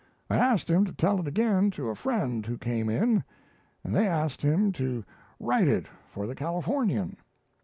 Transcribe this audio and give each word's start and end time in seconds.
I 0.31 0.37
asked 0.37 0.67
him 0.67 0.83
to 0.85 0.93
tell 0.93 1.19
it 1.19 1.27
again 1.27 1.69
to 1.77 1.89
a 1.89 1.95
friend 1.95 2.43
who 2.43 2.57
came 2.57 2.89
in, 2.89 3.23
and 3.83 3.95
they 3.95 4.07
asked 4.07 4.41
him 4.41 4.71
to 4.71 5.05
write 5.39 5.67
it 5.67 5.87
for 6.11 6.25
'The 6.25 6.33
Californian'. 6.33 7.17